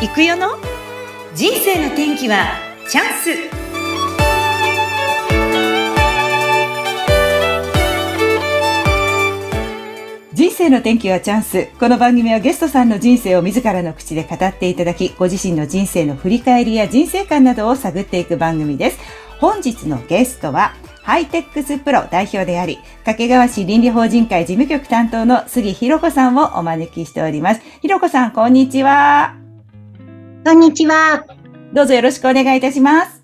[0.00, 0.46] 行くよの？
[1.34, 2.46] 人生の天気は
[2.88, 3.30] チャンス
[10.32, 11.66] 人生の天気はチャンス。
[11.80, 19.00] この番組はゲストさんの人生を自らの口で語っていただき、ご自身の人生の振り返りや人生観などを探っていく番組です。
[19.40, 27.60] 本日のゲストは、ハイテックスプロ代表であり、掛川市倫理法人会事務局担当の杉ひろ子さんをお招きしております。
[27.82, 29.37] ひろ子さん、こんにちは。
[30.44, 31.26] こんにちは。
[31.74, 33.22] どうぞよろしくお願いいたします。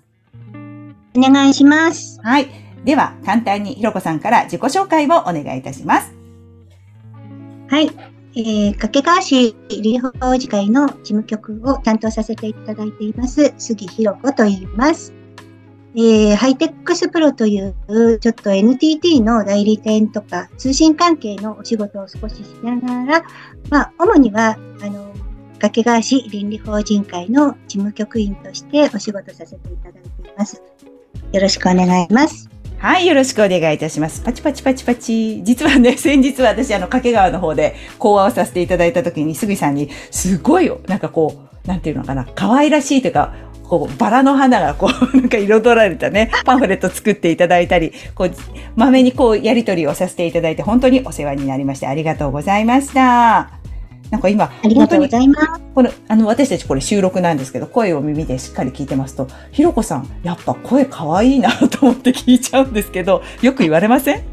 [1.15, 2.19] お願いします。
[2.21, 2.47] はい。
[2.83, 6.13] では、簡単に浩子さんから自己紹介をお願いいたします。
[7.69, 7.89] はい。
[8.35, 15.13] えー、掛川市倫理法人会の事務局を担当させていただいています、杉浩子と言います。
[15.95, 17.73] えー、ハイテックスプロという、
[18.19, 23.23] ちょっと NTT の代理店とか通信関係のお仕事を少ししながら、
[23.69, 25.04] まあ、主には、あの、
[25.69, 30.61] 掛川市倫理法人会の事務局員としてお仕事させていただいています。
[31.31, 32.49] よろしくお願いします。
[32.77, 34.21] はい、よろしくお願いいたします。
[34.21, 35.43] パチパチパチパチ。
[35.43, 48.31] 実はね、 先日私、あの、掛川の方で講話をさせていただいた時に、杉さんに、すごいよ、なんかこう、なんていうのかな、可愛らしいというか、こう、バラの花がこう、 なんか彩られたね、 パンフレット作っていただいたり、こう、
[48.75, 53.64] まめにこう、やりとりをさせていただいて、本当にお世話になりまして、ありがとうございました。
[54.11, 55.47] なんか今、ありがとうございます。
[55.73, 64.23] この、あの、私たちこれ収録なんですけど、声を耳でしっかり聞いてますと、ひろこさん、やっぱ声可愛いなと思って聞いちゃうんですけど、 よく言われません？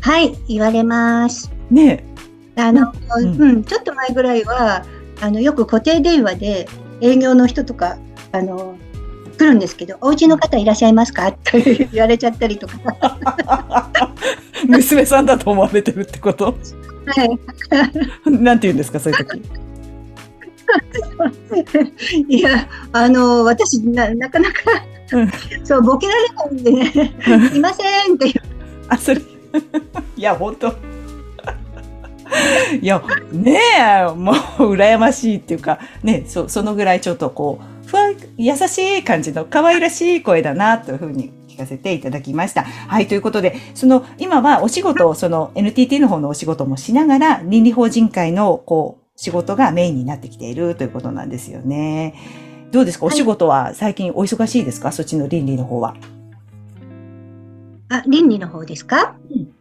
[0.00, 1.50] はい、言われます。
[1.70, 2.04] ね
[2.56, 4.84] あの、うん、うん、ちょっと前ぐらいは、
[5.20, 6.68] あの、よく固定電話で
[7.00, 7.96] 営業の人とか、
[8.32, 8.76] あの、
[9.38, 11.32] 来るんですけど、お家の方いらっしゃいますか？
[11.44, 12.74] と言われちゃったりとか。
[14.68, 16.54] 娘さんだと思われてるってこと？
[17.06, 17.38] はい。
[18.30, 19.42] なんて言うんですか、そういう時？
[22.28, 24.60] いや、あの、私な、なかなか、
[25.12, 25.30] うん、
[25.64, 27.12] そう、ボケられないんでね、
[27.54, 28.34] いませんっていう。
[28.88, 29.20] あ、それ、
[30.16, 30.74] いや、本当。
[32.80, 34.34] いや、ねえ、もう、
[34.74, 42.64] 羨ましいっていうか、ね、そ、そのぐらいちょっとこう、ふわ、優しい感じの可愛らしい声だな、というふうに聞かせていただきました。
[42.64, 52.14] はい、ということで、その、今はお仕事を、その NTT の方のお仕事もしながら、倫理法人会の、こう、仕事がメインになってきているということなんですよね。
[52.72, 53.06] どうですか？
[53.06, 55.94] お仕事は最近お忙しいですか、はい、そっちの倫理の方は。
[57.88, 59.54] あ、倫理の方ですか、うん、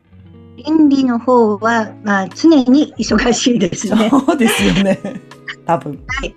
[0.56, 4.10] 倫理の方は、まあ、常に忙しいですね。
[4.26, 5.00] そうですよね。
[5.68, 6.04] 多分。
[6.08, 6.36] はい。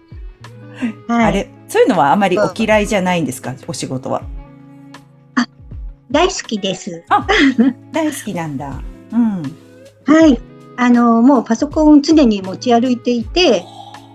[1.08, 3.54] はい、あれ、そういうのはあまりお嫌いじゃないんですか？
[3.66, 4.20] お仕事は。
[6.10, 7.04] 大好きです。
[7.08, 7.26] あ、
[7.92, 8.80] 大好きなんだ。
[9.12, 9.42] うん。
[10.04, 10.40] はい。
[10.76, 13.64] あの、もうパソコンを常に持ち歩いていて、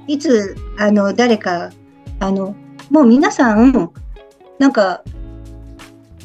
[0.07, 1.71] いつ、あの、誰か、
[2.19, 2.55] あの、
[2.89, 3.91] もう皆さん、
[4.59, 5.03] なんか、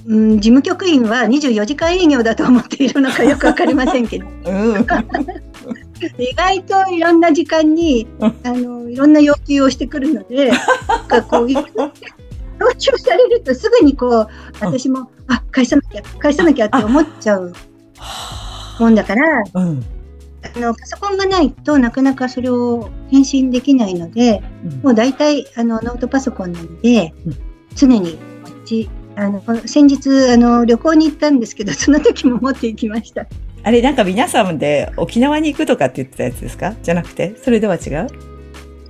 [0.06, 4.26] うん、事務局員は24時間営業だと思っているのかよくわかりませんけど。
[4.47, 4.87] うん、
[6.19, 11.60] 意外といろんな時間に、あの、いろんな要求をしてくるので、なんかこう、 要
[12.78, 14.28] 求されるとすぐにこう、
[14.60, 17.53] 私も、あ、返さなきゃ、返さなきゃって思っちゃう
[18.78, 19.84] もんだから、うん、
[20.54, 27.37] あのパソコンがないとなかなかそれを返信できないので、うん、もう大体あのノートパソコンなので、うん、
[27.75, 33.26] 常にこっちあの先日あの旅行に行ったんですけど その時も持っていきました。
[33.62, 36.75] あれなんか皆さんで沖縄に行くとかって言ってたやつですか？
[36.82, 38.06] じゃなくてそれでは違う？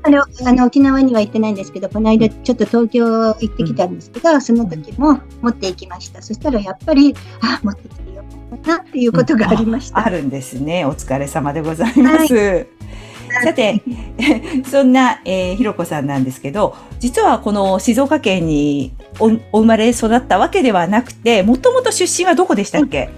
[0.06, 10.84] あのあの沖縄には行ってないんですけどこの間ちょっと東京行ってきたんですけど、うん、その時も持っていきました、そしたらやっぱりあ持ってきてよかったなっていうことがありました、うん、あるんですね。
[10.84, 12.66] お疲れ様でございます、はい。
[13.42, 13.82] さて、
[14.70, 23.10] そんな、えー、ひろこさんなんですけど、実はこの静岡県におお生まれ育ったわけではなくて、もともと出身はどこでしたっけ、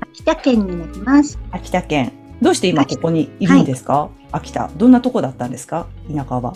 [0.00, 1.38] 秋田県になります。
[1.52, 2.23] 秋田県。
[2.42, 4.70] どうして今ここにいるんですか、はい、秋田。
[4.76, 5.86] どんなとこだったんですか？
[6.14, 6.54] 田舎は。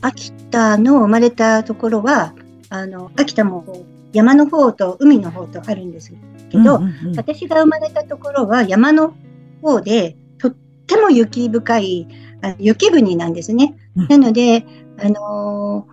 [0.00, 2.34] 秋田の生まれたところは、
[2.68, 3.64] あの、秋田も
[4.12, 6.12] 山の方と海の方とあるんです
[6.50, 9.14] けど、うんうんうん、私が生まれたところは山の
[9.62, 10.50] 方で、とっ
[10.86, 12.08] ても雪深い、
[12.42, 13.76] あ雪国なんですね。
[13.96, 14.66] うん、なので、
[14.98, 15.86] あの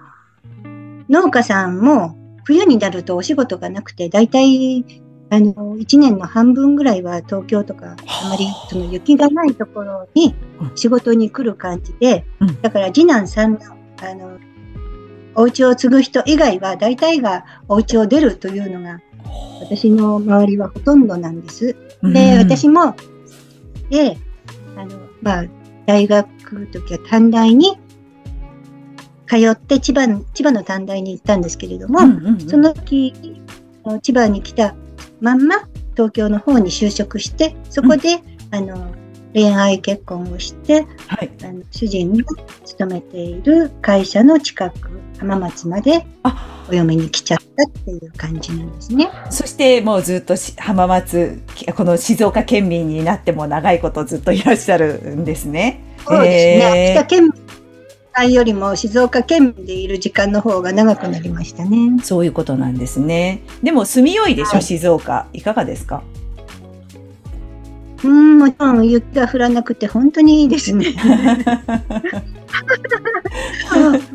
[0.64, 4.86] ー、農家さんも冬になるとお仕事がなくて、だいたい
[5.32, 8.30] あの、1年の半分ぐらいは東京とか、あ。
[8.30, 10.36] まりその雪がないところに
[10.76, 12.26] 仕事に来る感じで、
[12.62, 14.38] だから次男三男、あの、
[15.36, 19.00] お家を継ぐ人以外は大体がお家を出るというのが、
[19.62, 21.78] 私の周りはほとんどなんです。
[22.04, 22.94] で、私も、
[23.90, 24.18] で、
[24.76, 25.46] あの、まあ、
[25.86, 27.78] 大学の時は短大に
[29.28, 32.50] 通って千葉の、千葉の短大に行ったんですけれども、うんうんうん。
[32.50, 33.14] その時、
[34.02, 34.76] 千葉に来た
[35.22, 35.56] まんま
[35.94, 38.22] 東京の方に就職して、そこで、
[38.52, 38.94] あの、
[39.34, 41.32] 恋愛結婚をして、はい。
[41.44, 42.24] あの主人が
[42.66, 44.90] 勤めている会社の近く、
[45.20, 49.10] 浜松まであ、お嫁に来ちゃったっていう感じなんですね。
[49.30, 55.96] そしてもうずっとし浜松、きこの静岡県民になっても長いことずっといらっしゃるんですね。
[56.06, 56.92] そうですへーね。
[57.00, 57.34] 秋田県
[58.20, 61.98] 民よりも静岡県民でいる時間の方が長くなりましたね。
[62.04, 63.42] そういうことなんですね。
[63.64, 65.28] でも住みよいでしょ、はい静岡。
[65.34, 66.04] いかがですか？
[68.04, 70.88] うん、もちろん雪が降らなくて本当にいいですね。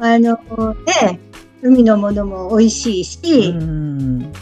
[0.01, 0.35] あの、
[0.85, 1.21] ね、
[1.63, 4.33] 海のものも美味しいし、うん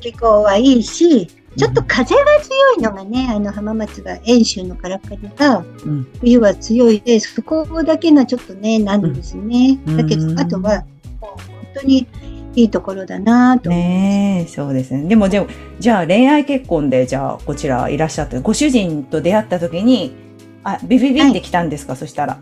[0.00, 9.78] 気候はいいし、ちょっと風が強いのがね、あの浜松が遠州のからかりがうん冬は強いで、そこだけがちょっとね、なんですね。
[9.86, 10.84] うんだけど、あとは、
[11.20, 11.36] 本
[11.74, 12.06] 当に
[12.54, 13.68] いいところだなと。
[13.70, 15.04] ねえ、そうですね。
[15.08, 15.48] でも、でも、
[15.78, 20.14] じゃあ恋愛結婚で、じゃあこちらいらっしゃって、ご主人と出会った時に、
[20.62, 22.38] あ、ビビビって来たんですか、そしたら。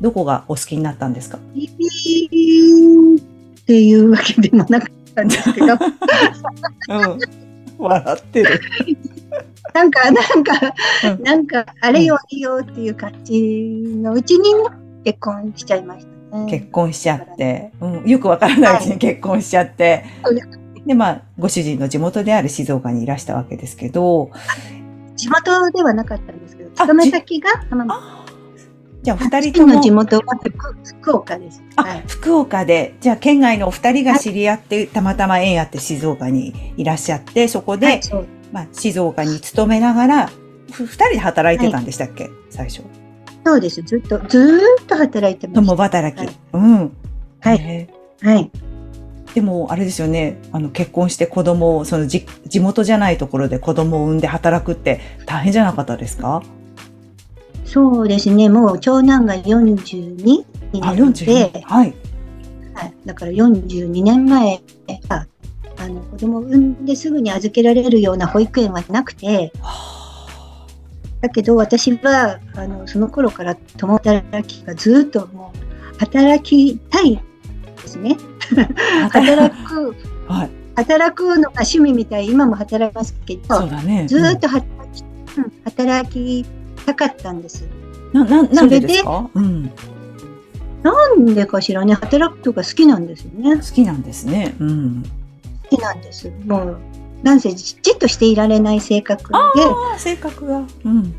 [0.00, 1.38] どこがお好きになったんですか？
[1.54, 5.78] ビビっていうわけでもなかったんですけど、うん。
[7.78, 8.60] 笑ってる。
[9.74, 11.22] なんか、なんか、うん。
[11.22, 14.54] なんか、あれよ、いいよっていう感じのうちに
[15.04, 16.46] 結婚しちゃいましたね。
[16.50, 24.30] 結婚しちゃって、うん、よくわからないうちに結婚しちゃって、そうでまあ、ご主人の地元である静岡にいらしたわけですけど、
[25.16, 28.17] 地元ではなかったんですけど、あ勤め先が浜松。
[29.14, 31.62] あじゃあ二人とも地元は福福岡です。
[31.76, 32.04] あ、はい。
[32.06, 38.00] 福岡で、じゃあ県外のお二人が知り合って、たまたま縁あって静岡にいらっしゃって、そこで、はい、
[38.52, 40.30] まあ、静岡に勤めながら、
[40.72, 42.82] ふ二人で働いてたんでしたっけ、最初。
[43.44, 43.80] そうです。
[43.82, 46.26] ずっと、ずーっと働いてまし共働き。
[46.26, 46.92] はいうん。
[47.40, 47.88] はい。
[48.22, 48.50] はい。
[48.54, 50.38] ーでも、あれですよね。
[50.52, 56.42] あの、結婚して子供を、そのじ、地元じゃないところで子供を産んで働くって大変じゃなかったですか？
[57.68, 58.48] そうですね。
[58.48, 60.44] もう長男が42に
[60.80, 61.62] あ、なるので、42。
[61.62, 61.94] はい。
[62.72, 64.62] はい、だから42年前
[65.10, 65.26] は、
[65.76, 69.52] あの子供を産んですぐに預けられるような保育園はなくて、
[71.20, 77.22] だけど私はあのその頃から共働きがずっともう働きたいで
[77.86, 78.16] すね。
[79.10, 79.94] 働く、
[80.26, 80.50] はい。
[80.76, 84.06] 働くのが趣味みたい、今も働きますけど、そうだね。
[84.08, 85.04] ずーっと働き,、
[85.36, 86.46] うん、働き
[86.88, 87.64] たかったんです。
[88.14, 88.28] うん。
[88.28, 89.28] な、な、なんでですか？
[89.34, 89.70] うん。
[90.82, 93.56] なんでかしらね、働くとか好きなんですよね。
[93.56, 94.54] 好きなんですね。
[94.60, 95.04] うん。
[95.70, 96.30] 好きなんです。
[96.46, 96.78] もう、
[97.22, 99.38] なんせじっとしていられない性格で、
[99.98, 100.64] 性格が。
[100.84, 101.14] うん。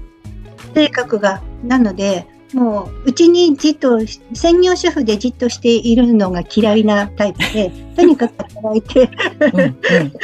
[0.74, 1.42] 性格が。
[1.64, 4.00] なので、もう、うちにじっと、
[4.34, 9.10] 専業主婦でじっとしているのが嫌いなタイプで、 とにかく働いて、
[9.54, 9.60] うん。
[9.60, 9.74] うん。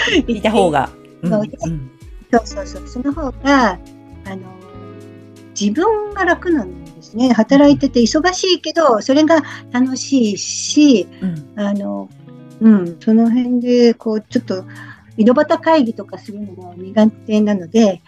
[0.37, 0.89] いた方が。
[1.21, 1.31] うん。
[2.31, 3.71] そうそうそう、その方が、
[4.25, 4.37] あの、
[5.59, 7.33] 自分が楽なんですね。
[7.33, 9.41] 働いてて忙しいけど、それが
[9.71, 11.53] 楽しいし、うん。
[11.55, 12.09] あの、
[12.61, 14.65] うん、その辺で、こう、ちょっと、
[15.17, 18.01] 井戸端会議とかするのが苦手なので、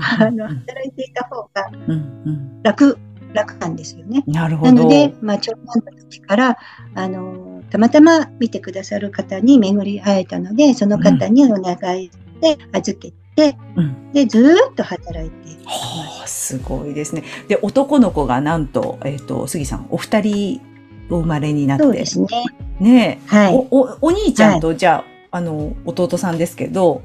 [0.00, 2.22] 働いていた方がうん。
[2.26, 2.62] うん。
[2.62, 2.98] 楽、
[3.32, 4.24] 楽なんですよね。
[4.26, 4.72] なるほど。
[4.72, 6.58] なので、まあ、長男の時から、
[6.94, 13.21] あの、たまたま見てくださる方に巡り会えたので、その方にお願いして預けて、
[13.76, 14.12] うん。
[14.12, 15.50] で、ずーっと働いて。
[15.64, 17.24] はあ、すごいですね。
[17.48, 20.60] で、男の子がなんと、えっ、と、杉さん、お二人
[21.10, 21.84] お生まれになって。
[21.84, 22.26] そうですね。
[22.80, 23.54] ねえ、はい。
[23.54, 27.02] お、お、お兄ちゃんと、じゃあ、あの、弟さんですけど、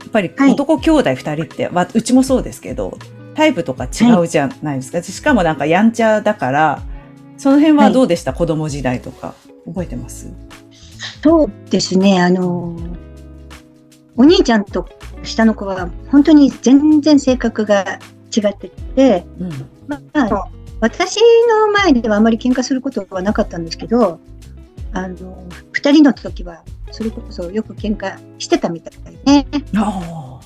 [0.00, 2.96] やっぱりはい男兄弟二人って、わうちもそうですけど、
[3.34, 5.02] タイプとか違うじゃないですか。
[5.02, 6.82] しかもなんかやんちゃだから、
[7.36, 9.34] その辺はどうでした、子供時代とか。
[9.66, 10.32] 覚えてます？
[11.22, 12.20] そうですね。
[12.20, 12.76] あの、
[14.16, 14.88] お兄ちゃんと
[15.30, 17.98] 下の子は本当に全然性格が
[18.36, 19.50] 違ってて、うん。
[19.86, 20.48] まあ、
[20.80, 24.20] 私の前ではあまり喧嘩することはなかったんですけど、
[24.92, 28.94] あの、二人の時はそれこそよく喧嘩してたみたい
[29.24, 29.46] ね。
[29.76, 30.40] あ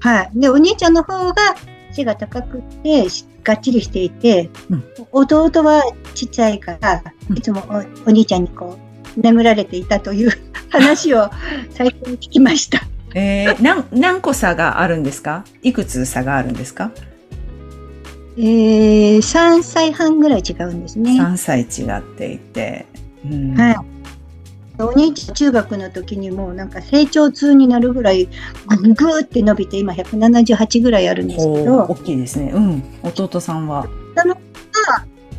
[0.00, 0.30] はい。
[0.34, 1.34] で、お兄ちゃんの方が
[1.92, 5.82] 背が高くて、しがっちりしていて、うん弟は
[6.14, 8.78] ちっちゃいから、うんいつもおお兄ちゃんにこ
[9.16, 10.32] う、眠られていたという
[10.70, 11.30] 話を
[11.70, 12.93] 最近聞きました。
[13.14, 13.18] あ。
[13.18, 15.44] えー、何、何個差があるんですか？
[15.62, 16.90] いくつ差があるんですか？
[18.36, 21.12] えー、3歳半ぐらい違うんですね。
[21.20, 22.86] ?3 歳違っていて。
[23.24, 23.54] うん。
[23.54, 23.76] はい。
[24.76, 28.28] お兄ちゃん中学の時にもうなんか成長痛になるぐらい
[28.66, 32.50] ぐぐーって伸びて今178ぐらいあるんですけど、大きいですね。
[32.52, 32.82] うん。
[33.04, 33.82] 弟さんは。
[33.82, 34.40] ったのが、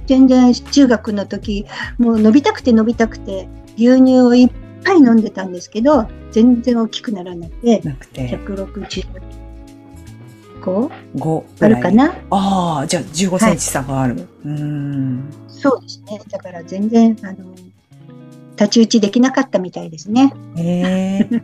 [0.07, 1.65] 全然中学の時、
[1.97, 4.49] もう伸びたくて伸びたくて、牛乳をいっ
[4.85, 9.05] ぱい飲んでたんですけど、全然大きくならなくて、なくて、165
[10.63, 11.67] 5あ。
[11.67, 12.13] るかな？
[12.29, 14.15] ああ、じゃあ15センチ差がある。
[14.45, 15.29] うーん。
[15.47, 16.21] そうですね。
[16.29, 17.33] だから全然、あの、
[18.51, 20.33] 太刀打ちできなかったみたいですね。
[20.55, 21.41] へえ。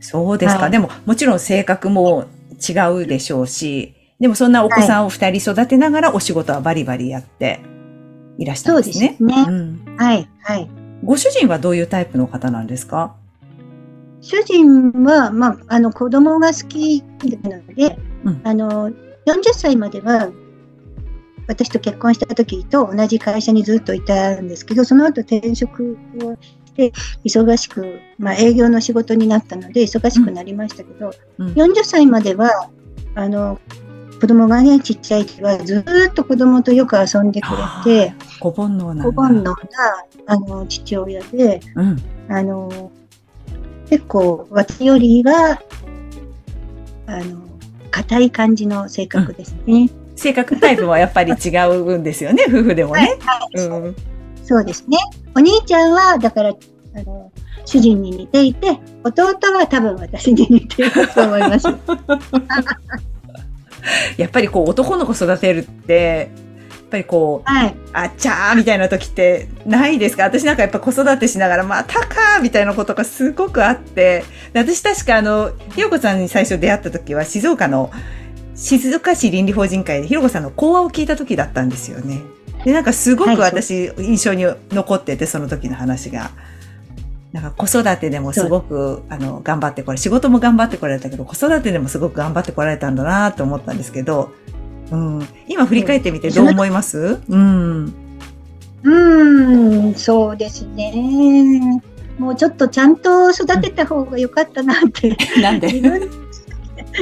[0.00, 0.62] そうですか。
[0.62, 2.24] はいでも、もちろん性格も
[2.68, 7.60] 違うでしょうし、でもそんなお子さんを二人育てながらお仕事はバリバリやって
[8.38, 9.16] いらしたんですね。
[9.18, 9.96] そうですねうん。
[9.96, 10.68] はい、はい。
[11.04, 13.14] ご主人はどういうタイプの方なんですか？
[14.20, 17.02] 主人は、まあ、あの、子供が好き
[17.42, 18.40] なので、うん。
[18.44, 18.94] あの、40
[19.54, 20.30] 歳までは、
[21.48, 26.92] 私と結婚した時と同じ会社にずっといたんですけど、その後転職をして、
[27.24, 31.52] 忙しく、まあ、営業の仕事になったので、忙しくなりましたけど、うん。
[31.54, 32.70] 40歳までは、
[33.14, 33.58] あの、
[34.20, 39.04] 子供がね、ちっちゃい時はずっと子供とよく遊んでくれて、ご煩悩な。
[39.04, 39.56] 子煩悩な、
[40.26, 41.96] あの、父親で、うん。
[42.28, 42.92] あの、
[43.88, 45.58] 結構、私よりは、
[47.06, 47.40] あの、
[47.90, 49.88] 硬い感じの性格ですね。
[50.16, 53.16] 性格タイプはやっぱり違うんですよね、 夫婦でもね。
[53.54, 53.96] うん。
[54.44, 54.98] そうですね。
[55.34, 57.32] お兄ちゃんは、だから、あの、
[57.64, 59.24] 主人に似ていて、弟
[59.54, 61.68] は多分私に似ていると思います。
[64.16, 66.30] やっぱりこう男の子育てるって、
[66.70, 67.74] やっぱりこう、はい。
[67.92, 70.24] あっちゃーみたいな時ってないですか？
[70.24, 77.92] 私なんかやっぱ子育てしながら、またかーみたいなことがすごくあって、で私確かあの、ひろこさんに最初出会った時は静岡の、
[78.54, 82.20] 静岡市倫理法人会でひろこさんの講話を聞いた時だったんですよね。
[82.64, 86.30] で、なんかすごくはい私印象に残ってて、その時の話が。
[87.32, 94.32] なんか子育てでもすごく、あの、頑張ってこれ、仕事も頑張ってこられたけど、子育てでもすごく頑張ってこられたんだなと思ったんですけど、
[94.90, 95.28] うん。
[95.46, 97.20] 今振り返ってみてどう思います？
[97.28, 97.94] うん。
[98.82, 101.82] うーん、そうですね。
[102.18, 105.68] もうちょっとちゃんと育てた方が良かったなって、 なんで？
[105.70, 105.86] 自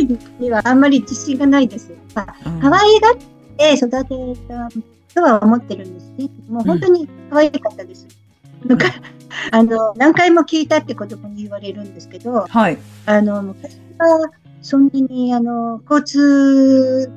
[0.05, 1.91] 分にはあんまり自信がないです。
[2.15, 3.17] まあうん可愛がっ
[3.57, 3.99] て育て
[4.47, 4.69] た
[5.15, 6.29] とは思ってるんですね。
[6.51, 8.07] もう本当に可愛かったです。
[8.65, 8.87] むか
[9.53, 12.79] あの何回も聞いたって子供に言われるんですけど、はい。
[13.07, 14.31] あの昔は
[14.63, 17.11] そんなにあの交通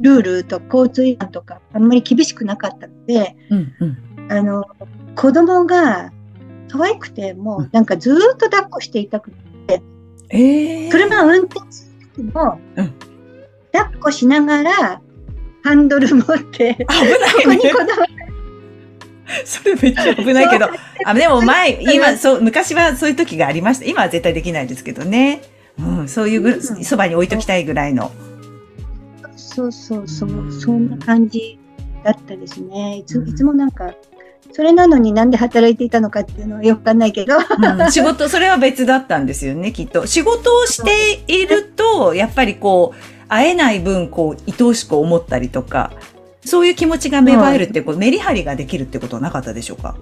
[0.00, 4.32] ルールと交通違反とかあんまり厳しくなかったので、うんうん。
[4.32, 4.64] あの
[5.16, 6.12] 子供が
[6.68, 9.30] 可愛くてもうなんかずーっと抱っこしていたく
[9.66, 9.82] て、
[10.30, 12.92] ええ車を運転する時も、うん
[13.74, 15.00] 抱っこしながら
[15.64, 17.56] ハンドル持って、危ここないね。
[17.56, 17.86] に子供
[19.44, 20.68] それめっちゃ危ないけど。
[21.04, 23.84] あ、でも前、今、そう、昔はそういう時がありました。
[23.84, 25.42] 今は絶対できないですけどね。
[25.78, 28.10] うん、そういうぐうんそばに置いときたいぐらいの。
[29.36, 31.58] そうそうそうう、んそんな感じ
[32.02, 32.98] だったですね。
[32.98, 33.92] いつうんいつもなんか、
[34.52, 40.06] それなのになんで働いていたのかっていうのはよくわかんないけど、うん、仕事、それは別だったんですよね、きっと。
[40.06, 45.90] 仕事をしていると、やっぱりこう、会えない分、こう、愛おしく思ったりとか、
[46.44, 49.96] そういう気持ちが芽生えるって、こう、メリハリができるってことはなかったでしょうか？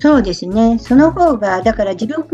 [0.00, 0.78] そうですね。
[0.78, 2.24] その方が、だから自分、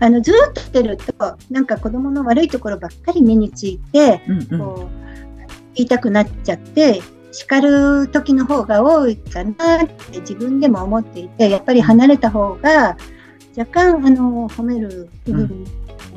[0.00, 4.58] あの、ずーっとしてると、なんか子供の悪いところばっかり目について、うんうん。
[4.58, 4.88] こう、
[5.74, 12.96] 言いたくなっちゃって、叱る時の方が多いかなって自分でも思っていて、やっぱり離れた方が、
[13.56, 15.64] 若干、あの、褒める部分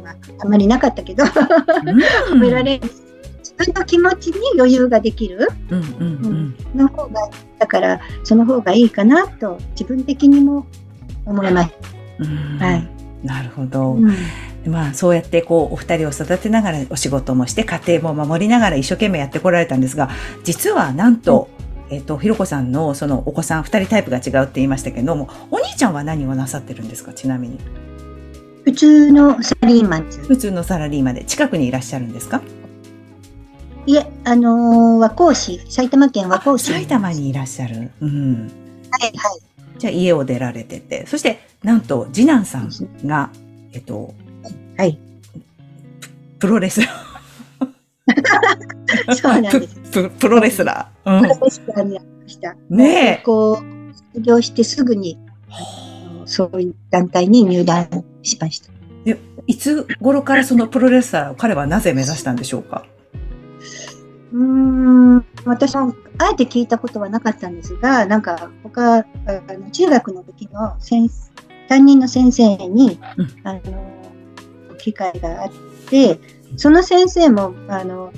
[0.02, 2.90] はあまりなかったけど、褒められる。
[3.60, 6.78] 自分の気持ちに余裕ができるうんうんうん。
[6.78, 10.66] の方が、だから、その方がいいかなと、自分的にも
[11.26, 11.72] 思います。
[12.20, 12.88] うんはい
[13.24, 13.94] なるほど。
[13.94, 14.16] うん
[14.68, 20.10] まあそうやってこうお二人を育てながらお仕事もして家庭も守りながら一生懸命やってこられたんですが、
[20.44, 21.50] 実はなんと、
[21.92, 27.14] えっ、と、ひろこさんのそのお子さん二人タイプが違うって言いましたけども、お兄ちゃんは何をなさってるんですか？
[27.14, 27.60] ちなみに。
[28.64, 30.04] 普通のサラリーマン。
[30.06, 32.42] 普通のサラリーマンで近くにいらっしゃるんですか？
[33.88, 36.72] いえ、あのー和光市、埼玉県和光市。
[36.74, 37.92] 埼玉にいらっしゃる？
[38.02, 38.48] うん。
[38.92, 39.42] はい、はい。
[39.78, 42.70] じゃあ家を出られてて、そしてなんと次男さん
[43.06, 43.30] が、
[43.74, 44.14] えっと、
[44.78, 44.98] はい。
[46.40, 47.06] プロレスラー。
[49.16, 49.76] そうなんです。
[49.92, 51.22] プププロレスラー。
[51.22, 52.56] プロレスラーになりました。
[52.70, 52.78] うん。
[52.78, 53.24] ねえ。
[53.24, 55.20] こう、卒業してすぐに、
[56.26, 57.88] そういう団体に入団
[58.24, 58.70] しました。
[59.48, 62.84] いつ頃からそのプロレスラーを彼はなぜ目指したんでしょうか？
[64.34, 69.06] うーん、私もあえて聞いたことはなかったんですが、なんか他、あ
[69.58, 71.10] の中学の時の先
[71.68, 73.62] 担任の先生に、うんあの、
[74.78, 75.52] 機会があっ
[75.90, 76.20] て、
[76.58, 78.12] その先生も、あの、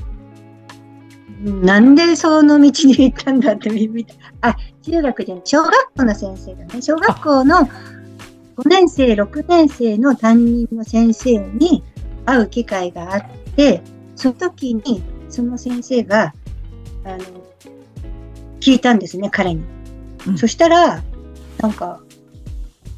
[1.44, 6.82] なんでその道に行ったんだって見て、あ、中学で小学校の先生だね。
[6.82, 7.58] 小学校の
[8.58, 11.84] 5年生、6年生の担任の先生に
[12.26, 13.24] 会う機会があっ
[13.56, 13.82] て、
[14.16, 16.34] その時にその先生が、
[17.04, 17.18] あの、
[18.60, 19.64] 聞いたんですね、彼に。
[20.28, 21.02] うんそしたら、
[21.60, 22.02] なんか、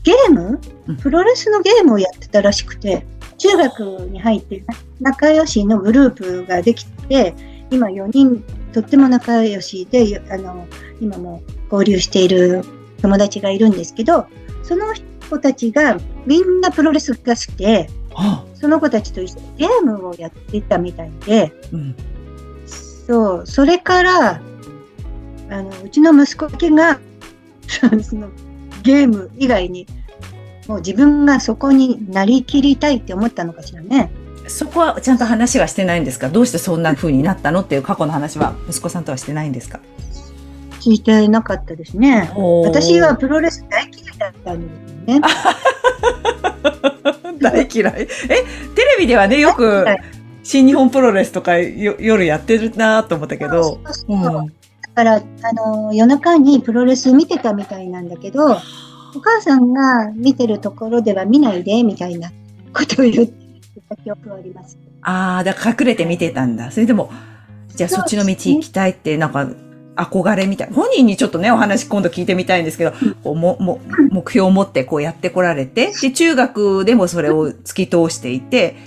[0.03, 0.59] ゲーム？
[0.87, 3.05] うんプロレスのゲームをやってたらしくて、
[3.37, 3.79] 中学
[4.11, 4.63] に入って
[4.99, 7.33] 仲良しのグループができて、
[7.69, 8.43] 今4人
[8.73, 10.67] とっても仲良しで、あの、
[10.99, 12.63] 今も交流している
[13.01, 14.25] 友達がいるんですけど、
[14.63, 14.85] その
[15.29, 21.95] 子たちがみんなプロレスが好きで、あその子たちと一緒にゲームをやってたみたいで、うん。
[23.09, 24.39] そう、それから、
[25.49, 26.99] あの、うちの息子だけが、
[27.67, 28.29] その
[28.83, 29.87] ゲーム以外に、
[30.67, 34.11] もう自分がそこになりきりたいって思ったのかしらね。
[34.47, 36.29] そこはちゃんと話はしてないんですか？
[36.29, 39.79] どうしてそんな風になったのっていう過去の話は息子さんとはしてないんですか？
[40.79, 42.31] 聞いてなかったですね。
[42.65, 44.67] 私はプロレス大嫌いだったんで
[45.07, 45.21] すよね。
[47.41, 47.93] 大嫌い？
[48.01, 48.45] え、テレ
[48.99, 49.85] ビではね、よく
[50.49, 53.79] 新日本プロレスとかよ夜やってるなと思ったけど。
[53.83, 53.93] だ
[54.95, 55.21] から、あ
[55.53, 62.31] の、夜中にプロレス見てたみたいなんだけど、お母さんが見てるところでは見ないで、みたいな
[62.73, 63.31] ことを言って
[63.87, 64.75] た記憶はあります。
[65.03, 66.71] ああ、だから隠れて見てたんだ。
[66.71, 67.11] それでも、
[67.75, 69.47] じゃあそっちの道行きたいって、なんか、
[69.97, 70.69] 憧れみたい。
[70.73, 73.79] 本人にちょっとね、お話今度聞いてみたいんですけど、こうも、も、
[74.09, 78.77] 目標を持ってこうやってこられて、で、中学でもそれを突き通していて、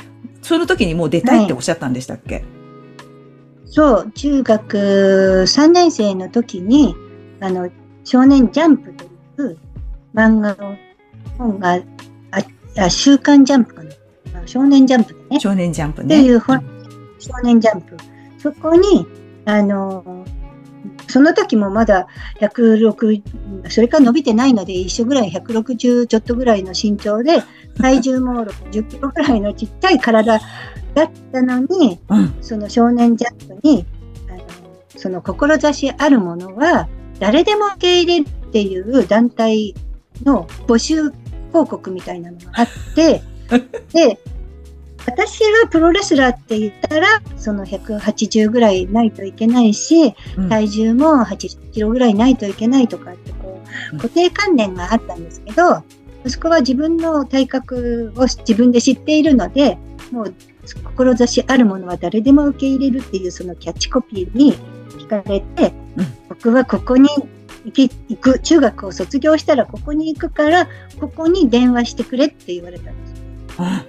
[0.42, 2.44] その時にもう出たいっておっしゃったんでしたっけ、
[3.64, 4.76] そう、中学
[5.46, 6.94] 3年生の時に、
[7.40, 7.70] あの、
[8.04, 9.56] 少年ジャンプという
[10.14, 10.76] 漫画の
[11.38, 11.80] 本が、あ、
[12.76, 13.90] あ週刊ジャンプかな？
[14.42, 15.40] あ少年ジャンプだね。
[15.40, 16.22] 少年ジャンプってね。
[16.22, 16.62] いう本、
[17.18, 17.96] 少年ジャンプ。
[18.38, 19.06] そこに、
[19.44, 20.04] あの、
[21.08, 22.06] その時もまだ
[22.40, 27.42] 106、それから伸びてないので一緒ぐらい160ちょっとぐらいの身長で、
[27.78, 30.38] 体重も60キロぐらいのちっちゃい体
[30.94, 32.34] だったのに、うん。
[32.40, 33.86] その少年ジャンプに、
[34.28, 34.42] あの
[34.96, 36.88] その志あるものは
[37.18, 39.74] 誰でも受け入れるっていう団体
[40.24, 41.10] の募集
[41.48, 43.22] 広告みたいなのがあって、
[43.92, 44.18] で、
[45.06, 50.48] 私はプロレスラーって言ったら、その180ぐらいないといけないし、うん。
[50.48, 53.60] 体重も80キロぐらいないといけないとかってこ
[53.92, 53.98] うん。
[53.98, 55.82] う、固定観念があったんですけど、
[56.24, 59.76] 息子は自分の体格を自分で知っているので、
[60.12, 60.34] もう、
[60.64, 64.54] 志あるものは誰でも受け入れるっていうそのキャッチコピーに
[64.90, 66.06] 聞かれて、うん。
[66.28, 67.08] 僕はここに
[67.64, 70.68] 行き行く、中学を卒業したらここに行くから、
[71.00, 73.14] ここに電話してくれって言われたんです。
[73.58, 73.84] あ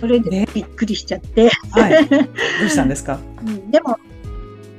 [0.00, 1.50] それでねびっくりしちゃって。
[1.70, 2.06] はい。
[2.08, 2.16] ど
[2.66, 3.18] うしたんですか？
[3.46, 3.98] うんでも、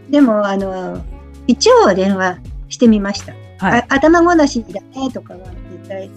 [0.10, 1.02] でも、あの、
[1.48, 3.34] 一応は電話してみました。
[3.60, 3.82] はい。
[3.82, 6.10] あ頭ごなしだねとかは絶対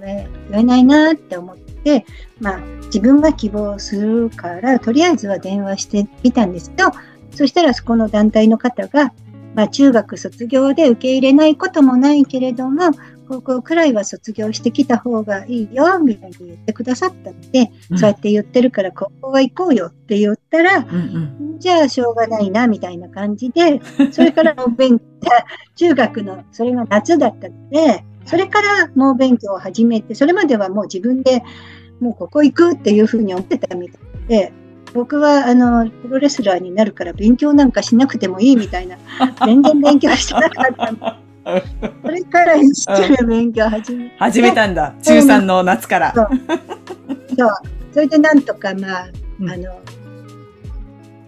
[0.00, 2.04] 言えないなって思って、
[2.40, 6.90] まあ、自分が希望するから、とりあえずは電話してみたんですけど、
[7.34, 9.12] そしたらそこの団体の方が、
[9.54, 12.90] まあ、中学卒業で受け入れないこともないけれども、
[13.28, 21.58] 高校くらいは卒業してきた方がいいよ、みたいに言ってくださったので、うんそうやって言ってるから高校は行こうよって言ったら、うんうん。
[21.58, 23.80] じゃあしょうがないな、みたいな感じで、
[24.12, 25.00] それからもう勉
[25.76, 31.42] 中学の、それが夏だったので、それからもう勉強を始めて、それまではもう自分で
[32.00, 34.52] もうここ行くっていうふうに思ってたみたいで、
[34.94, 38.96] 僕はあの、プロレスラーになるから勉強なんかしなくてもいいみたいな、
[39.44, 41.24] 全然勉強してなかったの。
[42.02, 44.94] それから一生懸命勉強を始めて、 始めたんだ。
[45.02, 46.14] 中3の夏から。
[46.14, 46.28] そう
[47.92, 49.08] それでなんとかまあ、
[49.40, 49.64] うんあの、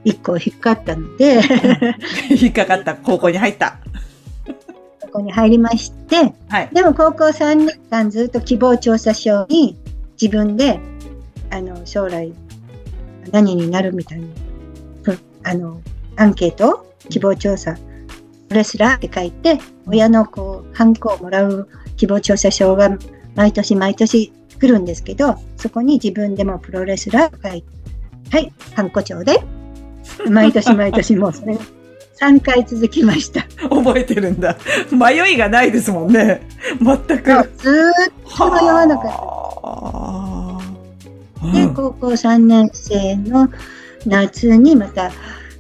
[0.05, 1.41] 一個引っかかったので、
[2.31, 2.95] 引っかかった。
[2.95, 3.79] 高校に入った。
[5.01, 6.69] そこに入りまして、はい。
[6.73, 9.77] でも高校3年間ずっと希望調査書に
[10.21, 10.79] 自分で、
[11.51, 12.33] あの、将来
[13.33, 14.27] 何になるみたいな、
[15.03, 15.81] ふあの、
[16.17, 17.77] アンケート、希望調査、
[18.49, 22.97] プレスラーって書いて、親のこう、ハンコをもらう希望調査書が
[23.35, 27.69] 毎年毎年来るんですけど、そこに自分でもプロレスラーと書いて、
[28.31, 29.39] はい、ハンコちょうだい。
[30.31, 31.61] 毎年毎年もうそれ が
[32.21, 33.43] 3回続きました。
[33.69, 34.57] 覚えてるんだ。
[34.91, 36.41] 迷いがないですもんね。
[36.81, 37.25] 全く。
[37.59, 40.36] ずーっと迷わなかった。
[41.41, 43.49] はあで、うん高校3年生の
[44.07, 45.11] 夏にまた、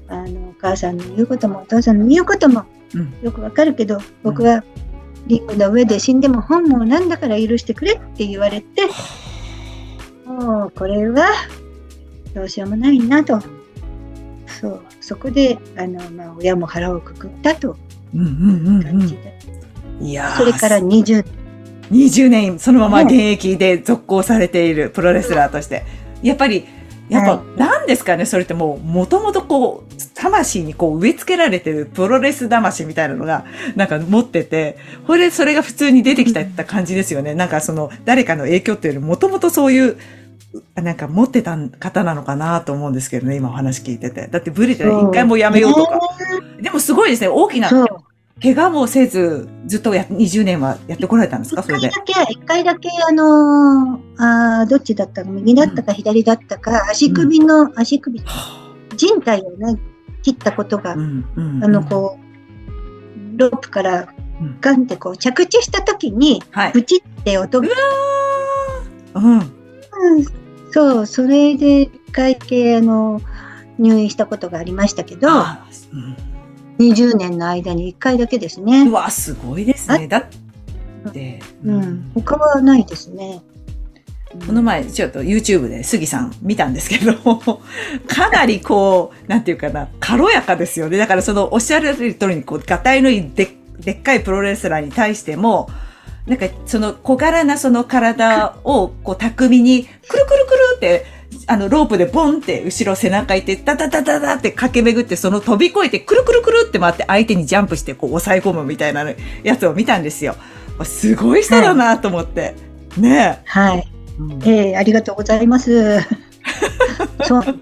[0.09, 3.15] あの、お母さんの言うこともお父さんの言うこともうん。
[3.23, 4.62] よくわかるけど、僕は
[5.27, 8.87] リングの上で死んでも本望なんだから許してくれって言われて、
[10.25, 11.29] もうこれは
[12.35, 13.41] どうしようもないなと。
[14.47, 17.77] そう、そこで、あの、まあ、親も腹をくくったと。
[18.15, 19.39] うんうんうんう感じで、
[20.01, 20.05] ん。
[20.05, 20.37] いやー。
[20.37, 21.25] それから20
[21.90, 25.85] 20年そのまま現役で続行されているプロレスラーとして。
[26.22, 26.66] やっぱり、
[27.09, 33.44] やっぱ、はなんですかねそれってもう、もともとこう、魂にこう植え付けられてるプロレス魂みたいなのが、
[33.77, 37.35] なんか持ってて、これ、それが普通に出てきた感じですよね。
[37.35, 39.96] なんかその、誰かの影響っていうよりも、ともとそういう、
[40.75, 44.27] なんか持ってた方なのかなと思うんですけどね、今お話聞いてて。
[44.27, 46.01] だってブリで一回もやめようとか。
[46.61, 47.29] でもすごいですね。
[47.29, 47.70] 大きな。
[48.42, 51.62] 怪我もせず、ずっとや20年はやってこられたんですか？
[51.62, 51.88] それで。
[51.88, 58.20] 一回だけ、一回だけ、あのーあーどっちだったか、右だったか左だったか、足首の、足首、
[58.96, 59.79] 人体をね、
[60.22, 62.18] 切ったことが、うんうんあの、こ
[63.35, 64.59] う、ロープからうん。
[64.61, 66.72] ガンってこう着地した時に、はい。
[66.72, 67.68] ブチって音が、
[69.14, 69.38] うん。
[69.38, 69.44] うん。
[70.72, 73.22] そう、それで一回だけ、あの、
[73.79, 76.16] 入院したことがありましたけど、あうん
[76.79, 78.93] 20年の間に一回だけですねう。
[78.93, 80.09] わ、すごいですね。
[80.09, 83.43] だって、うん、他はないですね。
[84.47, 87.15] この前、ちょっと YouTube で杉さん見たんですけど、
[88.07, 90.99] かなりこう、なんていうかな、軽やかですよね。
[90.99, 95.69] だからそのおっしゃる通りに、こう、ガタイのいいででっかいプロレスラーに対しても、
[96.27, 101.07] なんかその小柄なその体をこう巧みに、くるくるくるって、
[101.49, 109.05] あのロープでボンって後ろ背中いて、ダダダダダって駆け巡って、その飛び越えて、くるくるくるって回って相手にジャンプしてこう抑え込むみたいな
[109.43, 110.37] やつを見たんですよ。
[110.85, 112.55] すごい人だなと思って。
[112.97, 113.79] ねはい。
[113.79, 113.97] え。
[114.19, 116.01] うんええありがとうございます。
[117.25, 117.61] そう。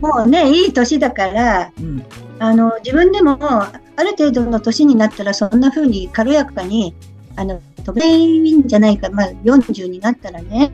[0.00, 2.04] もうね、いい年だから、うん
[2.38, 6.94] あの、自分でも、ある程度の年になったら、そんな風に軽やかに、
[7.36, 10.72] あの、飛べいいんじゃないか、まあ、40になったらね、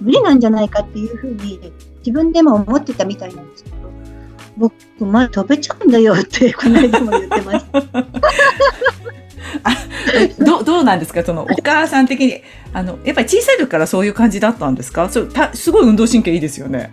[0.00, 1.60] 無理なんじゃないかっていう風に、
[1.98, 3.76] 自分でも思ってたみたいなんですけど、
[4.56, 7.82] 僕、まあ、飛べちゃうんだよって、この間も言ってました。
[10.14, 11.24] えどうどうなんですか？
[11.24, 12.40] そのお母さん的に
[12.72, 15.08] あのやっぱり小さい時からそういう感じだったんですか？
[15.10, 16.90] そうたすごい運動神経いいですよね。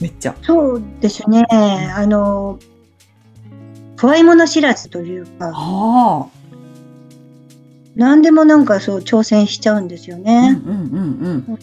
[0.00, 0.34] めっちゃ。
[0.42, 2.58] そうですね、あの、
[4.00, 6.26] 怖いもの知らずというか、あ
[7.96, 10.60] 何でもなんかそう挑戦しちゃうんですよあうんね。
[10.64, 11.58] うん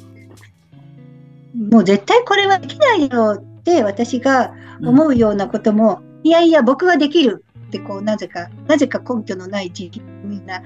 [1.55, 1.69] うん。
[1.69, 4.89] もう絶対これはできないよって私がうん。
[4.89, 10.63] 思うようなことも、いやいや僕はできるってこうなぜか、なぜか根拠のない自信みんな、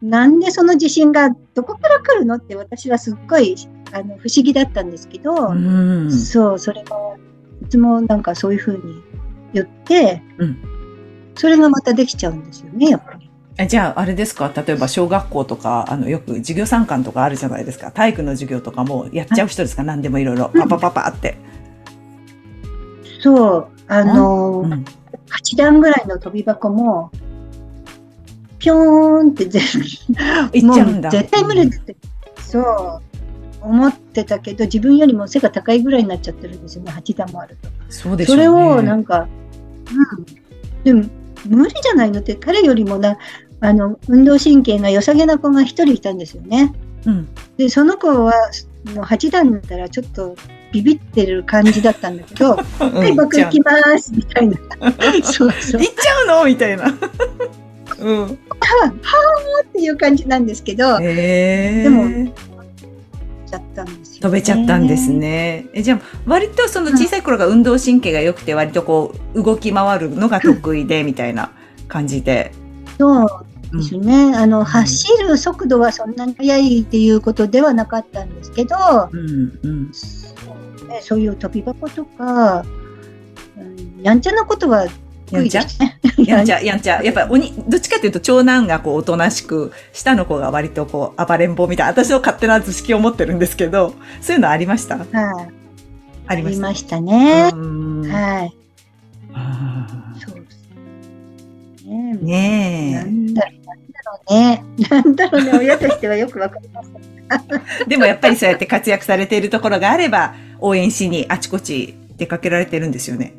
[0.00, 3.56] なんでその自信がどこから来るのって私はすっごい
[3.92, 6.12] あの不思議だったんですけど、うん。
[6.12, 6.96] そう、それが
[7.62, 9.02] いつもなんかそういうふうに
[9.54, 10.58] 言って、うん。
[11.34, 13.17] それがまたできちゃうんですよね、やっぱり。
[13.60, 14.52] えじゃああれですか？
[14.54, 17.90] 例えば小学校とかあのよく授業参観とかあるじゃないですか。
[17.90, 20.50] 体育の授業とかもやっちゃう人ですか、何でもいろいろ。
[20.50, 21.36] パパパパって、
[23.20, 24.84] そう、あの、うん。
[25.30, 27.10] 8段ぐらいの飛び箱も、
[28.58, 31.10] ぴょーんって全部、いっちゃうんだ。
[31.10, 31.96] も絶対無理だって、
[32.38, 33.02] そう、
[33.60, 37.68] 思ってたけど、自分よりも背が高いぐらいになっちゃってるんですよね、8段もあると。
[37.88, 38.44] そうでしょね。
[38.44, 39.26] そうれをなんか、
[39.90, 40.24] うん、
[40.84, 41.04] でも
[41.46, 43.18] 無理じゃないのって、彼よりもな、
[43.60, 46.72] あの、運動神経が良さげな子が一人いたんですよね。
[47.06, 48.32] うんで、その子は、
[48.94, 50.36] もう8段だったらちょっと
[50.72, 54.56] ビビってる感じだったんだけど、う んはい、僕行きますみたいな。
[55.22, 55.80] そうそう。
[55.80, 56.44] 行っちゃうの？
[56.44, 56.84] みたいな
[58.00, 62.32] うんっていう感じなんですけど、へえでも
[63.48, 65.10] ちゃったんですよ、飛べちゃったんです。
[65.10, 65.66] ね。
[65.72, 71.50] えじゃあ割とその小さい頃が運動神経が良くて割とこう動き回るのが得意でみたいな
[71.88, 72.52] 感じで。
[72.98, 73.26] そう
[73.72, 74.32] うんですね。
[74.36, 78.76] あの、走る速度はそんなに速いっていうことではなかったんですけど、
[79.12, 80.28] うんうんそ
[80.84, 82.64] うねそういう飛び箱とか、
[83.56, 84.86] うんやんちゃなことは
[85.26, 85.98] 得意ですね。
[86.18, 86.60] やんちゃ？
[86.62, 87.02] やんちゃ？
[87.04, 94.96] やっぱりおにどっちかというと長男がこうおとなしく下の子が割とこう暴れん坊みたいな私の勝手な図式を持ってるんですけどそういうのありました？
[94.96, 95.06] はい。
[95.12, 95.48] あ
[96.28, 97.50] ありましたね。
[97.52, 98.54] うんはい。
[99.34, 99.86] あ
[100.26, 100.37] そう
[102.14, 103.04] ね。
[103.06, 103.42] ーねなんだ
[104.02, 104.64] ろうね。
[104.90, 105.52] なんだろうね。
[105.58, 106.92] 親としてはよくわかりません。
[106.94, 113.34] え でもやっぱりそうやって活躍されているところがあれば応援しにあちこち出かけられてるんですよね。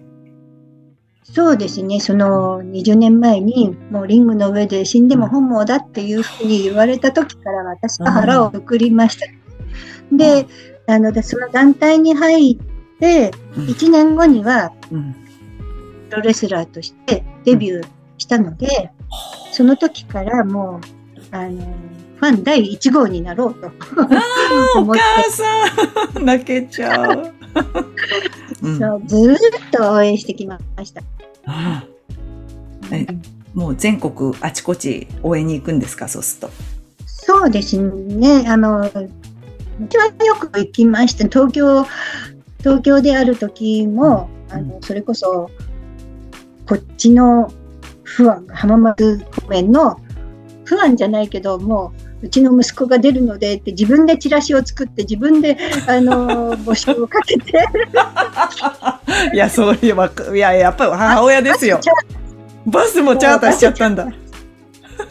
[1.24, 2.00] そうですね。
[2.00, 9.28] その20年前にもうリングの上で死んでも本望だっていうふうに言われた時から私は腹をくくりました。
[10.12, 10.48] で、
[10.88, 12.58] あの、でその団体に入っ
[13.00, 15.16] てうん1年後にはうん
[16.10, 17.88] プロレスラーとしてデビュー
[18.20, 18.92] したので、
[19.52, 20.80] その時からも
[21.32, 21.62] う、あの、
[22.18, 23.72] ファン第1号になろうと
[24.76, 27.34] 思って母さん泣けちゃう。
[28.62, 28.78] うん。
[28.80, 29.38] そうずーっ
[29.72, 31.02] と応援してきました。
[31.46, 33.08] ああえ
[33.54, 36.54] もう全国あちこち応援に行くんですか、そうすると。
[37.06, 38.46] そうですね。
[38.48, 41.28] あの、一番よく行きました。
[41.28, 41.86] 東京、
[42.60, 45.50] 東京である時も、うんあの、それこそ、
[46.68, 47.52] こっちの
[48.16, 50.00] 不安、浜松公園の
[50.66, 57.64] 不安じゃないけど、もう、うちの息子が出るのでって自分でチラシを作って自分であの 募集をかけて
[59.34, 61.80] いや、そういえば、いや、やっぱり母親ですよ。
[62.66, 64.08] バスもチャーターしちゃったんだ。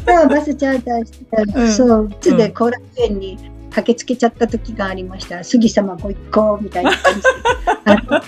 [0.07, 3.39] そうバスチャーターしてうんそう、つで後楽園に
[3.79, 5.43] 駆けつけちゃった時がありました。
[5.45, 7.29] 杉様ご一行みたいな感じで。
[7.85, 8.23] あのあ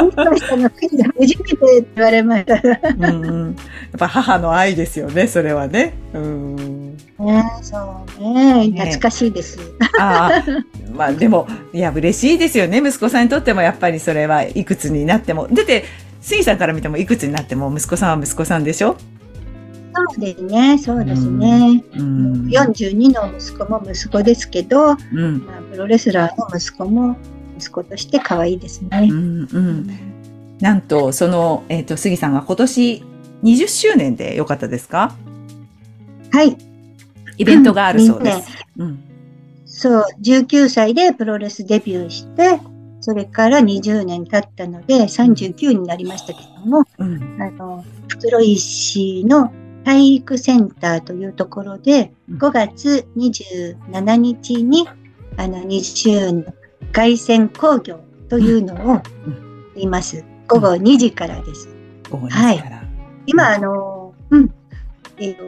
[0.00, 2.54] りましたの、杉様初めてって言われました。
[2.62, 3.46] ね、うんうん。
[3.46, 5.94] やっぱ母の愛ですよね、それはね。
[6.12, 6.96] うん。
[7.62, 9.58] そうね、ね懐かしいです。
[9.98, 10.44] ああ、
[10.92, 12.78] まあでも、いや、嬉しいですよね。
[12.78, 15.46] 息子さんにとってもやっぱりそれはいくつになっても。
[15.48, 15.84] だって、
[16.20, 18.96] 杉さんから見てもいくつになっても息子さんは息子さんでしょ？
[19.94, 21.84] そうですね、そうですね。
[21.96, 22.46] うん。
[22.48, 25.44] 42の息子も息子ですけど、うん。
[25.46, 27.16] まあ、プロレスラーの息子も
[27.58, 29.14] 息子として可愛いですねう。
[29.14, 29.48] ん。
[29.52, 29.90] うん。
[30.60, 33.04] なんと、その、えっ、と、杉さんが今年
[33.44, 35.14] 20周年でよかったですか？
[36.32, 36.56] はい、
[37.36, 38.48] イベントがあるそうでうんす。
[38.78, 39.04] うん。
[39.66, 42.60] そう、19歳でプロレスデビューして、
[43.00, 47.36] それから20年経ったので39になりましたけども、うん。
[47.40, 49.52] あの、袋井市の
[49.84, 54.88] 体育センターというところで、うん5月27日に、
[55.36, 56.54] あの、2周年
[56.92, 59.00] 凱旋工業というのを
[59.74, 60.24] 言います。
[60.48, 61.68] 午後2時からです。
[62.10, 62.82] 午後2時から。
[63.26, 64.54] 今、あの、うん、
[65.18, 65.44] えっ、と、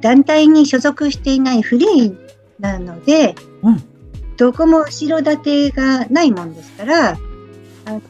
[0.00, 2.16] 団体に所属していないフリー
[2.60, 3.96] なので、うん
[4.36, 7.16] どこも後ろ盾がないもんですから、あ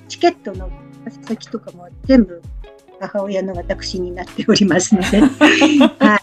[0.09, 0.71] チケットの
[1.23, 2.43] 先とかも全部
[3.01, 5.31] 母親の私になっておりますので、 はい。
[6.01, 6.21] はい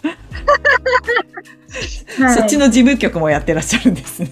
[2.35, 4.29] そっちの事務局もやってらっしゃるんですね。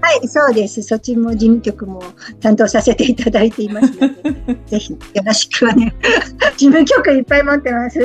[0.00, 0.82] はい、そうです。
[0.82, 2.02] そっちも事務局も
[2.40, 5.92] 担当させていただいていますので、 ぜひよろしくお願い。
[6.56, 8.00] 事務局いっぱい持ってます。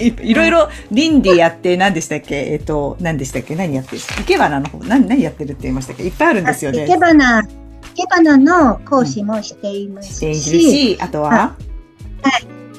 [0.00, 2.36] いいろいろ倫理やって何でしたっけ？
[2.52, 3.54] えっ、と何でしたっけ？
[3.54, 3.98] 何やってる？
[4.00, 6.04] 生け花の方何何やってるって言いましたっけ？
[6.04, 6.84] いっぱいあるんですよね。
[6.84, 7.44] いけばな、い
[7.94, 10.60] けばなの講師もしていますしているし、
[10.94, 11.54] し、あとは、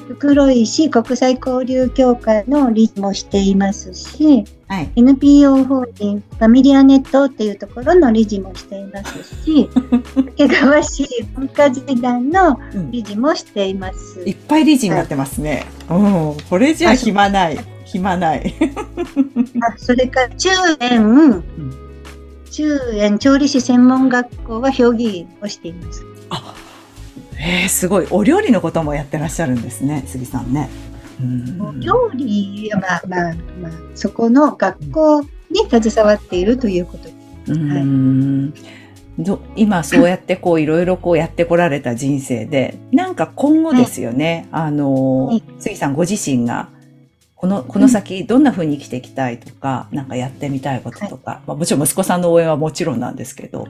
[0.08, 4.92] 袋井市国際交流協会の理事もしていますし、はい。
[4.96, 9.68] NPO 法人ファミリアネットっていうところの理事もしていますし、
[10.36, 14.20] 掛川市文化財団のうん理事もしています。
[14.20, 15.64] いっぱい理事になってますね。
[15.88, 16.36] うん。
[16.48, 17.58] これじゃ暇ない。
[17.84, 18.54] 暇ない。
[19.60, 21.44] あそれから中園、
[22.50, 26.04] 中園調理師専門学校は評議員をしています。
[27.46, 28.06] えー、すごい。
[28.10, 30.70] お料理のこともやってらっしゃるんですね、杉さんね。
[31.20, 31.80] うん。
[31.80, 35.28] 料理はまあまあまあそこの学校に
[35.68, 37.52] 携わっているということです。
[37.52, 38.54] うん
[39.16, 46.68] ど今そうやってこういろいろこうやってこられた人生で、なんか今後ですよね、あのはい、杉さんご自身が、
[47.36, 53.68] この、この先どんな風に生きていきたいとか、なんかやってみたいこととか、まあもちろん息子さんの応援はもちろんなんですけど、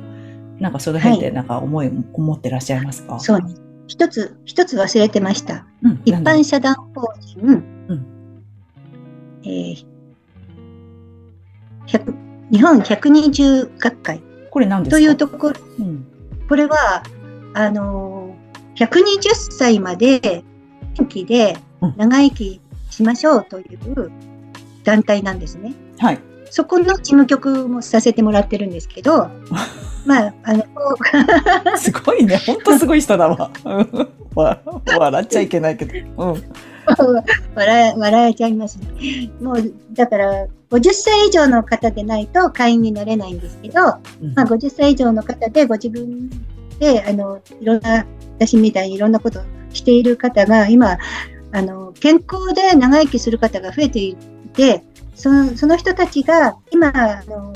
[0.60, 3.20] なんかその辺でなんか思い、思ってらっしゃいますか？
[3.20, 3.54] そうね。
[3.86, 5.66] 一つ、一つ忘れてました。
[5.82, 6.02] うん。
[6.04, 7.64] 一般社団法人、うん
[9.44, 9.84] えー
[11.86, 12.14] 100
[12.50, 14.96] 日本120学会これ何ですか？
[14.96, 16.06] というところ、うん。
[16.48, 17.02] これは、
[17.52, 20.42] あのー、120歳まで
[20.94, 24.10] 元気でうん長生きしましょうという
[24.84, 25.74] 団体なんですね。
[25.98, 26.20] はい。
[26.50, 29.28] そこの事務局もさせてもらってるんですけど、
[30.06, 30.64] まあ、あの、
[31.78, 32.36] すごいね。
[32.36, 33.50] ほんとすごい人だわ。
[34.34, 35.92] 笑っちゃいけないけど。
[36.32, 36.42] うん。
[37.54, 39.30] 笑え笑えちゃいますね。
[39.40, 43.80] もう、だから、50歳以上の方でないと会員になれないんですけど、
[44.20, 46.28] うんまあ、50歳以上の方でご自分
[46.78, 50.98] で、あの、いろんな、私みたいにいろんなことをしている方が、今、
[51.52, 54.16] あの、健康で長生きする方が増えてい
[54.52, 54.82] て、
[55.14, 57.52] そのその人たちが今、あの、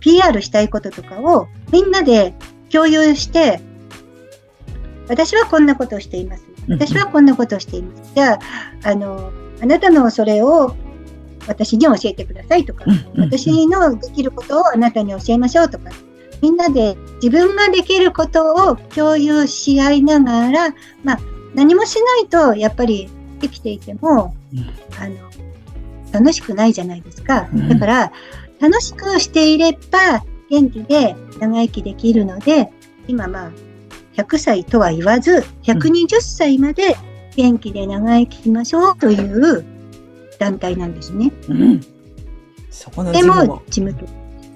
[0.00, 2.34] PR したいこととかをみんなで
[2.70, 3.60] 共有して、
[5.08, 6.44] 私はこんなことをしています。
[6.68, 8.12] 私はこんなことをしています。
[8.14, 8.38] じゃあ、
[8.84, 10.76] あの、あなたのそれを
[11.46, 12.84] 私に教えてくださいとか、
[13.16, 15.90] 私のできることをあなたに教えましょうとか、
[16.40, 21.18] みんなで自分ができることを共有し合いながら、まあ、
[21.54, 23.10] 何もしないとやっぱり
[23.40, 24.60] 生きていても、うん
[24.98, 25.29] あの、
[26.12, 27.48] 楽しくないじゃないですか。
[27.52, 28.12] うんだから、
[28.60, 32.70] 楽しくしていれば元気で長生きできるので、
[33.08, 33.52] 今まあ、
[34.16, 36.96] 100歳とは言わず、120歳まで
[37.36, 39.64] 元気で長生きしましょうという
[40.38, 41.32] 団体なんですね。
[41.48, 41.80] うん。
[42.70, 44.10] そこのでもも、事務局。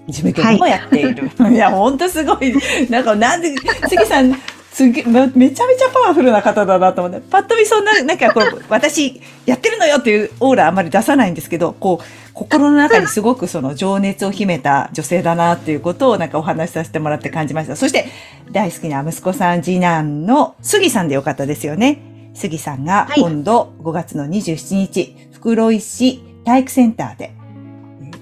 [0.09, 1.31] 事務局もやっている。
[1.51, 2.55] い、や、ほんとすごい。
[2.91, 3.55] なんか、なんで、
[3.89, 4.35] 杉さん、
[4.75, 17.77] すげめめちゃめちゃパワフルな方だなと思って、パッと見そんな、なんかこう、 私、やってるのよっていうオーラあんまり出さないんですけど、こう、心の中にすごくその情熱を秘めた女性だなっていうことをなんかお話しさせてもらって感じました。
[17.77, 18.07] そして、
[18.51, 22.01] 大好きな息子さん、次男の杉さんでよかったですよね。
[22.35, 27.33] 杉さんがはい今度5月の27日、袋井市体育センターで、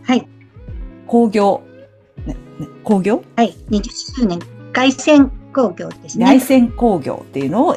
[0.05, 0.29] はい。
[1.07, 1.63] 工業、
[2.27, 3.57] ねね工業はい。
[3.71, 3.83] 20
[4.21, 4.39] 周年、
[4.75, 6.25] 凱旋工業ですね。
[6.25, 7.77] 内戦工業っていうのを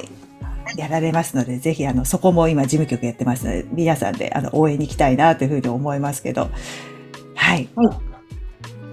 [0.78, 6.50] やられますので、ぜひあの、そこも今事務局やってますので、皆さんであの、応援に行きたいなというふうに思いますけど。
[7.36, 7.70] はい。
[7.76, 8.16] はい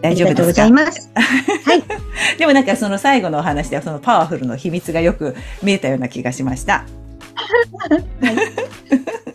[0.05, 1.11] あ大りがとうご丈夫ですかざいます。
[1.14, 1.83] はい。
[2.37, 6.75] でもなんかその最後のお話ではそのパワフルの秘密がよく見えたような気がしました。
[6.83, 6.87] あ
[7.88, 8.33] りが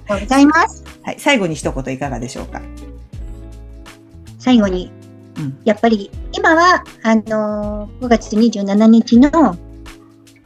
[0.08, 0.84] とうございます。
[1.04, 1.16] はい。
[1.20, 2.62] 最後に一言いかがでしょうか？
[4.40, 4.97] 最後に、うん
[5.66, 9.58] やっぱり今は、あのー5月27日の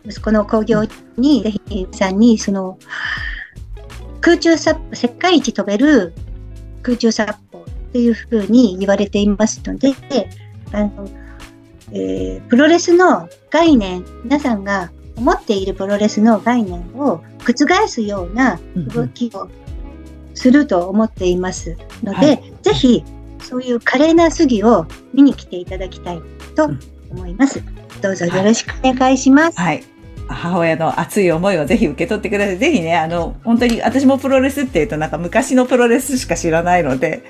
[0.06, 2.78] 息子の興行に、ぜひ皆さんに、その、
[4.20, 6.14] 空中サップ、世界一飛べる
[6.84, 9.94] 空中殺法っていうふうに言われていますので、
[10.72, 11.08] あの、
[11.92, 18.60] えープロレスの概念、皆さんが思っているプロレスの概念を覆すような
[18.94, 19.50] 動きを
[20.34, 23.04] すると思っていますので、はぜひ
[23.52, 26.22] そういう華麗な杉を見に来ていただきたい
[26.56, 26.70] と
[27.10, 27.62] 思います。
[28.02, 29.60] どうぞよろしくお願いします。
[29.60, 29.84] はい。
[30.30, 32.58] 母親の熱い思いをぜひ受け取ってください。
[32.58, 37.24] ぜひね、あの、本当に私もプロレスっていうとなんか昔のプロレスしか知らないので、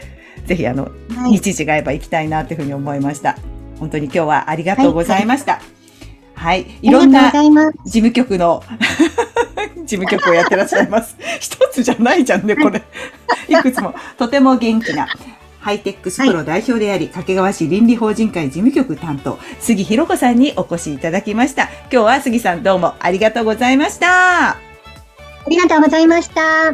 [0.45, 3.39] ぜひあの、はい、日時が合えば行きたいなというふうに思いました。
[3.79, 5.59] 本当に今日はありがとうございました。
[6.35, 6.67] はい。
[6.83, 7.77] いろんなありがとうございます。
[7.85, 8.63] 事務局の
[9.85, 11.17] 事務局をやってらっしゃいます。
[11.39, 12.83] 一つじゃないじゃんね、これ。
[13.49, 13.95] いくつも。
[14.19, 15.07] とても元気な。
[15.61, 21.63] ハイテックスプロ代表であり、掛川市倫理法人会事務局担当、杉ひろ子さんにお越しいただきました。
[21.63, 24.49] 今日は杉さんどうもありがとうございました。
[24.49, 24.57] あ
[25.47, 26.73] りがとうございました。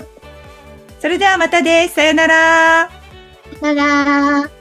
[1.00, 1.96] それではまたです。
[1.96, 2.90] さよなら。
[3.60, 4.06] さよな
[4.44, 4.57] ら。